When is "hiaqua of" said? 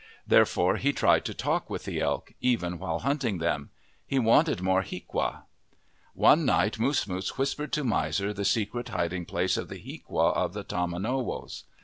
9.77-10.53